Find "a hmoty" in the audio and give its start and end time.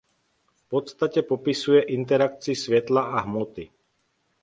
3.03-3.71